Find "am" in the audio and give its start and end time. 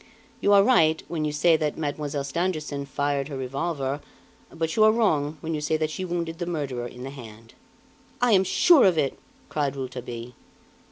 8.31-8.43